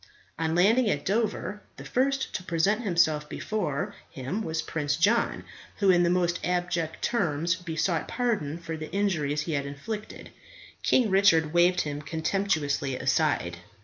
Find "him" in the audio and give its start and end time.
4.09-4.41, 11.81-12.01